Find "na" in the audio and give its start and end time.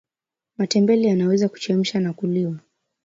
1.99-2.13